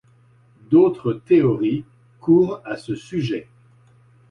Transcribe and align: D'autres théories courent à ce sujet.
D'autres 0.71 1.13
théories 1.13 1.85
courent 2.19 2.59
à 2.65 2.75
ce 2.75 2.95
sujet. 2.95 3.47